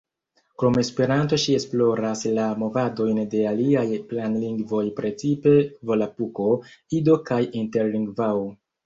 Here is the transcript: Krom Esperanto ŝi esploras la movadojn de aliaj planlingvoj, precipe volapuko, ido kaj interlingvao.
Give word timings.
Krom 0.61 0.77
Esperanto 0.81 1.37
ŝi 1.41 1.53
esploras 1.57 2.23
la 2.37 2.45
movadojn 2.61 3.19
de 3.33 3.41
aliaj 3.49 3.83
planlingvoj, 4.13 4.81
precipe 5.01 5.53
volapuko, 5.91 6.49
ido 7.03 7.19
kaj 7.29 7.39
interlingvao. 7.61 8.43